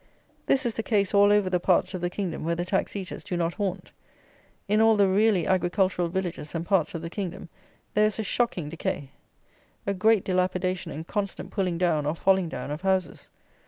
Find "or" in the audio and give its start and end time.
12.07-12.15